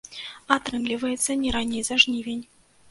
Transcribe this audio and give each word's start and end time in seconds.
Атрымліваецца, 0.55 1.39
не 1.43 1.55
раней 1.59 1.83
за 1.91 2.03
жнівень. 2.07 2.43